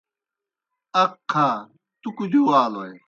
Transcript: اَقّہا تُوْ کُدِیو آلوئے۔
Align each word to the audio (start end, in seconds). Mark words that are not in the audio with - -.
اَقّہا 1.01 1.47
تُوْ 2.01 2.09
کُدِیو 2.17 2.43
آلوئے۔ 2.61 2.93